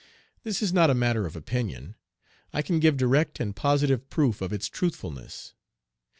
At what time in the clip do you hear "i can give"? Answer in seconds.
2.51-2.97